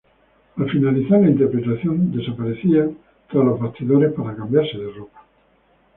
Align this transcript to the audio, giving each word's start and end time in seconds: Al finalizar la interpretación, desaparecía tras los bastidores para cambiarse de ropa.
Al 0.57 0.67
finalizar 0.71 1.21
la 1.21 1.29
interpretación, 1.29 2.11
desaparecía 2.11 2.89
tras 3.29 3.45
los 3.45 3.59
bastidores 3.59 4.11
para 4.13 4.35
cambiarse 4.35 4.79
de 4.79 4.91
ropa. 4.91 5.27